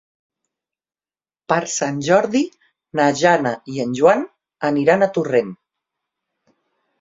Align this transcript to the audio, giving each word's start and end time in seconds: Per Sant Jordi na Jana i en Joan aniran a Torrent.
Per 1.51 1.59
Sant 1.73 1.99
Jordi 2.07 2.41
na 3.01 3.05
Jana 3.19 3.51
i 3.75 3.83
en 3.85 3.93
Joan 4.01 4.25
aniran 4.71 5.05
a 5.05 5.11
Torrent. 5.19 5.55